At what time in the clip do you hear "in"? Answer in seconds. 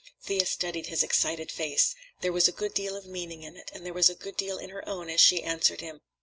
3.43-3.55, 4.57-4.71